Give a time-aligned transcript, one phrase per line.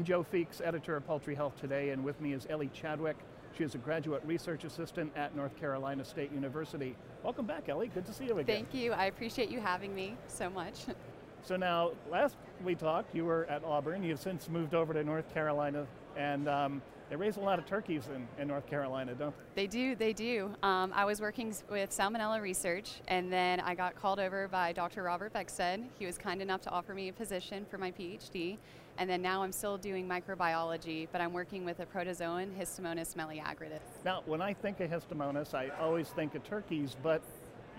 [0.00, 3.18] I'm Joe Feeks, editor of Poultry Health Today, and with me is Ellie Chadwick.
[3.54, 6.96] She is a graduate research assistant at North Carolina State University.
[7.22, 7.88] Welcome back, Ellie.
[7.88, 8.46] Good to see you again.
[8.46, 8.92] Thank you.
[8.92, 10.86] I appreciate you having me so much.
[11.42, 14.02] So now, last we talked, you were at Auburn.
[14.02, 15.86] You've since moved over to North Carolina,
[16.16, 19.62] and um, they raise a lot of turkeys in, in North Carolina, don't they?
[19.62, 20.54] They do, they do.
[20.62, 25.02] Um, I was working with salmonella research, and then I got called over by Dr.
[25.02, 25.82] Robert Beckstead.
[25.98, 28.58] He was kind enough to offer me a position for my PhD,
[28.98, 33.80] and then now I'm still doing microbiology, but I'm working with a protozoan, Histomonas meleagridis.
[34.04, 37.22] Now, when I think of Histomonas, I always think of turkeys, but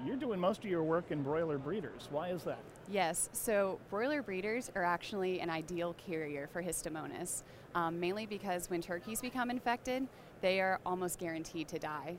[0.06, 2.08] you're doing most of your work in broiler breeders.
[2.12, 2.60] Why is that?
[2.90, 7.44] Yes, so broiler breeders are actually an ideal carrier for Histomonas,
[7.76, 10.08] um, mainly because when turkeys become infected,
[10.42, 12.18] they are almost guaranteed to die.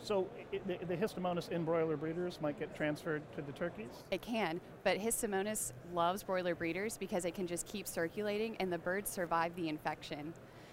[0.00, 4.04] So it, the, the Histomonas in broiler breeders might get transferred to the turkeys?
[4.10, 8.78] It can, but Histomonas loves broiler breeders because it can just keep circulating and the
[8.78, 10.32] birds survive the infection.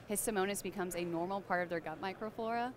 [0.10, 2.72] Histomonas becomes a normal part of their gut microflora,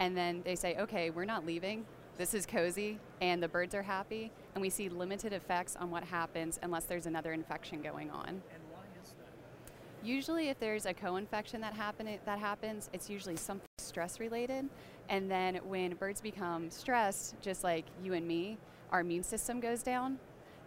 [0.00, 1.86] and then they say, okay, we're not leaving,
[2.18, 6.02] this is cozy and the birds are happy and we see limited effects on what
[6.02, 8.28] happens unless there's another infection going on.
[8.28, 8.40] And
[8.72, 10.06] why is that?
[10.06, 14.68] Usually if there's a co-infection that happen that happens, it's usually something stress related
[15.08, 18.58] and then when birds become stressed just like you and me,
[18.90, 20.18] our immune system goes down.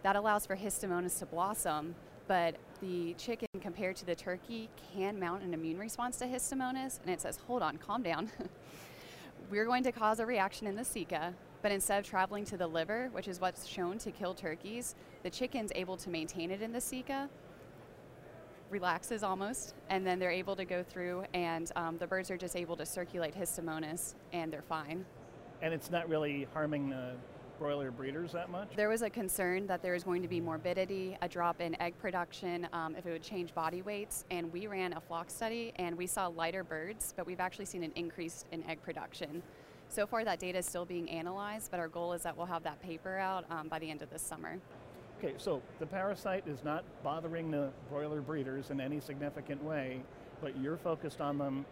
[0.04, 1.94] That allows for histomonas to blossom,
[2.28, 7.10] but the chicken compared to the turkey can mount an immune response to histomonas and
[7.10, 8.30] it says, "Hold on, calm down."
[9.52, 12.66] we're going to cause a reaction in the ceca, but instead of traveling to the
[12.66, 14.94] liver, which is what's shown to kill turkeys,
[15.24, 17.28] the chicken's able to maintain it in the ceca,
[18.70, 22.56] relaxes almost, and then they're able to go through, and um, the birds are just
[22.56, 25.04] able to circulate histomonas, and they're fine.
[25.60, 27.12] And it's not really harming the
[27.62, 28.70] broiler breeders that much?
[28.74, 31.96] There was a concern that there was going to be morbidity, a drop in egg
[31.98, 34.24] production, um, if it would change body weights.
[34.32, 37.84] And we ran a flock study and we saw lighter birds, but we've actually seen
[37.84, 39.42] an increase in egg production.
[39.88, 42.64] So far, that data is still being analyzed, but our goal is that we'll have
[42.64, 44.58] that paper out um, by the end of this summer.
[45.18, 50.00] Okay, so the parasite is not bothering the broiler breeders in any significant way,
[50.40, 51.64] but you're focused on them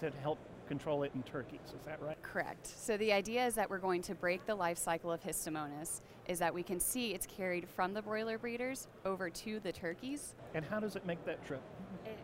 [0.00, 1.60] to help control it in turkeys.
[1.66, 2.20] Is that right?
[2.22, 2.66] Correct.
[2.66, 6.38] So the idea is that we're going to break the life cycle of Histomonas, is
[6.38, 10.34] that we can see it's carried from the broiler breeders over to the turkeys.
[10.54, 11.62] And how does it make that trip?
[12.04, 12.18] It,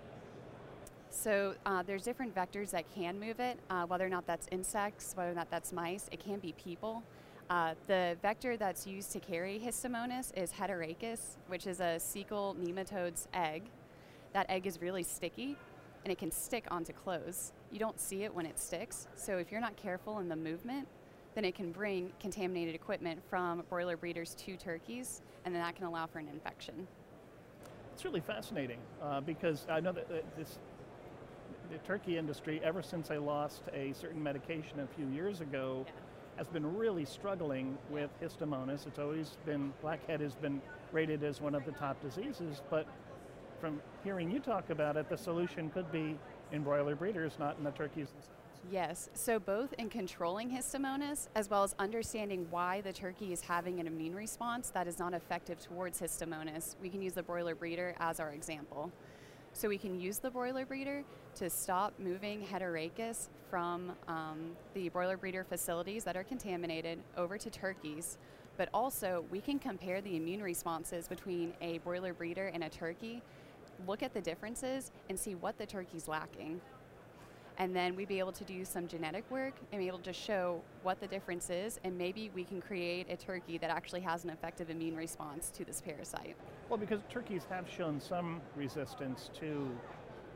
[1.11, 5.13] so uh, there's different vectors that can move it, uh, whether or not that's insects,
[5.15, 7.03] whether or not that's mice, it can be people.
[7.51, 13.29] Uh, the vector that's used to carry Histomonas is Heterakis, which is a cecal nematode's
[13.33, 13.63] egg.
[14.33, 15.57] That egg is really sticky,
[16.05, 17.53] and it can stick onto clothes.
[17.73, 20.87] You don't see it when it sticks, so if you're not careful in the movement,
[21.35, 25.87] then it can bring contaminated equipment from broiler breeders to turkeys, and then that can
[25.87, 26.87] allow for an infection.
[27.93, 30.59] It's really fascinating uh, because I know that this
[31.71, 35.93] the turkey industry, ever since I lost a certain medication a few years ago, yeah.
[36.37, 38.87] has been really struggling with histomonas.
[38.87, 40.61] It's always been blackhead has been
[40.93, 42.87] rated as one of the top diseases, but
[43.61, 46.17] from hearing you talk about it, the solution could be
[46.53, 48.31] in broiler breeders, not in the turkeys themselves.
[48.71, 53.79] Yes, so both in controlling histomonas as well as understanding why the turkey is having
[53.79, 57.95] an immune response that is not effective towards histomonas, we can use the broiler breeder
[57.99, 58.91] as our example.
[59.53, 61.05] So we can use the broiler breeder
[61.37, 67.51] to stop moving heterakis from um, the broiler breeder facilities that are contaminated over to
[67.51, 68.19] turkeys.
[68.57, 73.23] But also, we can compare the immune responses between a broiler breeder and a turkey
[73.87, 76.61] look at the differences and see what the turkey's lacking.
[77.59, 80.61] And then we'd be able to do some genetic work and be able to show
[80.83, 84.31] what the difference is, and maybe we can create a turkey that actually has an
[84.31, 86.35] effective immune response to this parasite.
[86.69, 89.71] Well, because turkeys have shown some resistance to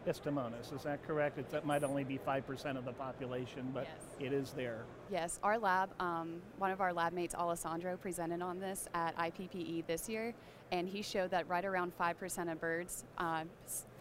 [0.08, 0.74] Histomonas.
[0.74, 1.38] Is that correct?
[1.38, 3.86] It, that might only be 5% of the population, but
[4.18, 4.26] yes.
[4.26, 4.84] it is there.
[5.10, 9.86] Yes, our lab, um, one of our lab mates, Alessandro, presented on this at IPPE
[9.86, 10.34] this year,
[10.72, 13.44] and he showed that right around 5% of birds, uh,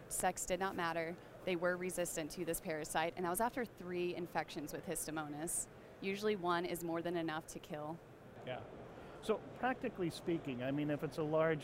[0.07, 1.13] sex did not matter,
[1.45, 5.67] they were resistant to this parasite, and that was after three infections with Histomonas.
[5.99, 7.97] Usually one is more than enough to kill.
[8.45, 8.59] Yeah.
[9.23, 11.63] So, practically speaking, I mean, if it's a large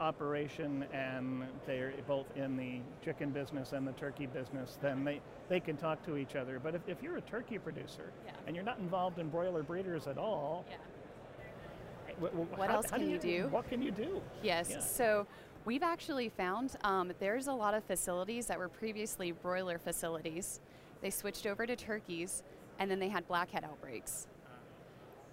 [0.00, 5.60] operation and they're both in the chicken business and the turkey business, then they, they
[5.60, 6.58] can talk to each other.
[6.58, 8.32] But if, if you're a turkey producer yeah.
[8.46, 12.28] and you're not involved in broiler breeders at all, yeah.
[12.56, 13.48] what how, else can you, you, do?
[13.50, 14.20] What can you do?
[14.42, 14.68] Yes.
[14.70, 14.80] Yeah.
[14.80, 15.26] So
[15.64, 20.60] we've actually found um, there's a lot of facilities that were previously broiler facilities.
[21.02, 22.42] They switched over to turkeys
[22.78, 24.26] and then they had blackhead outbreaks.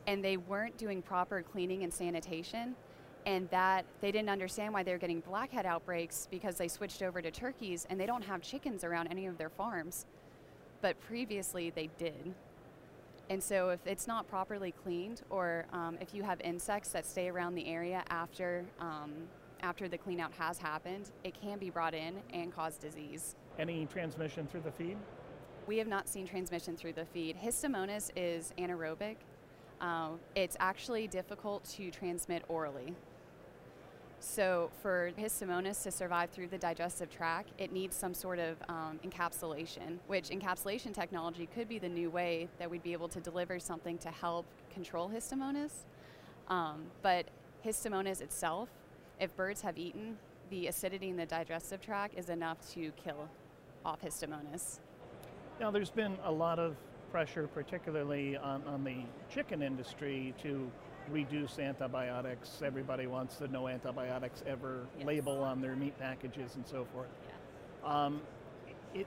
[0.06, 2.76] And they weren't doing proper cleaning and sanitation
[3.28, 7.22] and that they didn't understand why they were getting blackhead outbreaks because they switched over
[7.22, 10.06] to turkeys and they don't have chickens around any of their farms.
[10.82, 12.34] But previously they did.
[13.30, 17.28] And so if it's not properly cleaned or um, if you have insects that stay
[17.28, 19.12] around the area after, um,
[19.60, 23.36] after the cleanout has happened, it can be brought in and cause disease.
[23.60, 24.96] Any transmission through the feed?
[25.68, 27.36] We have not seen transmission through the feed.
[27.36, 29.18] Histomonas is anaerobic.
[29.82, 32.96] Uh, it's actually difficult to transmit orally.
[34.20, 39.00] So for Histomonas to survive through the digestive tract, it needs some sort of um,
[39.06, 43.60] encapsulation, which encapsulation technology could be the new way that we'd be able to deliver
[43.60, 45.86] something to help control Histomonas.
[46.48, 47.28] Um, but
[47.66, 48.70] Histomonas itself,
[49.20, 50.18] if birds have eaten,
[50.50, 53.30] the acidity in the digestive tract is enough to kill
[53.86, 54.80] off Histomonas.
[55.60, 56.76] Now, there's been a lot of
[57.12, 58.98] pressure, particularly on, on the
[59.30, 60.72] chicken industry, to
[61.10, 62.62] reduce antibiotics.
[62.64, 65.08] Everybody wants the no antibiotics ever Yes.
[65.08, 67.10] label on their meat packages and so forth.
[67.28, 67.90] Yeah.
[68.06, 68.22] Um,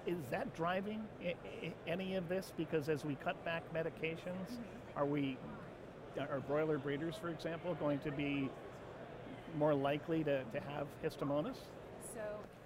[0.07, 1.03] is that driving
[1.87, 2.53] any of this?
[2.57, 4.59] Because as we cut back medications,
[4.95, 5.37] are we,
[6.19, 8.51] are broiler breeders, for example, going to be
[9.59, 11.57] more likely to, to have histomonas?
[12.15, 12.21] So,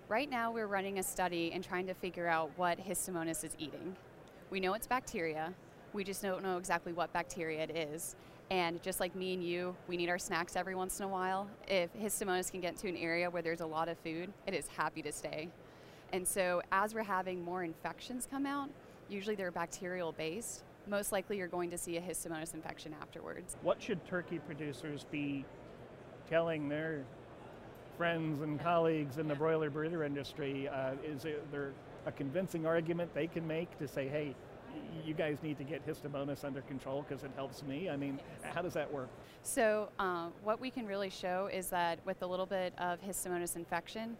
[0.08, 3.96] right now we're running a study and trying to figure out what Histomonas is eating.
[4.50, 5.54] We know it's bacteria,
[5.94, 8.16] we just don't know exactly what bacteria it is.
[8.50, 11.48] And just like me and you, we need our snacks every once in a while.
[11.66, 14.66] If Histomonas can get to an area where there's a lot of food, it is
[14.66, 15.48] happy to stay.
[16.12, 18.68] And so, as we're having more infections come out,
[19.08, 23.56] usually they're bacterial based, most likely you're going to see a Histomonas infection afterwards.
[23.62, 25.44] What should turkey producers be
[26.28, 27.04] telling their
[27.96, 30.68] friends and colleagues in the broiler breeder industry?
[30.68, 31.72] Uh, is there
[32.06, 34.34] a convincing argument they can make to say, hey,
[35.04, 37.90] you guys need to get histomonas under control because it helps me?
[37.90, 39.08] I mean, how does that work?
[39.42, 43.56] So, um, what we can really show is that with a little bit of Histomonas
[43.56, 44.16] infection,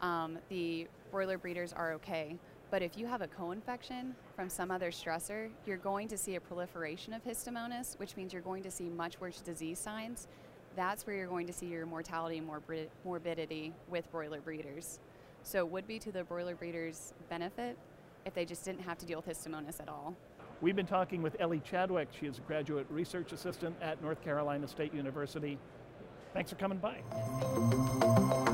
[0.00, 2.36] um, the broiler breeders are okay.
[2.70, 6.36] But if you have a co infection from some other stressor, you're going to see
[6.36, 10.26] a proliferation of Histomonas, which means you're going to see much worse disease signs.
[10.74, 15.00] That's where you're going to see your mortality and morbid- morbidity with broiler breeders.
[15.42, 17.76] So, it would be to the broiler breeders' benefit
[18.24, 20.16] if they just didn't have to deal with Histomonas at all.
[20.60, 22.08] We've been talking with Ellie Chadwick.
[22.18, 25.58] She is a graduate research assistant at North Carolina State University.
[26.32, 28.51] Thanks for coming by.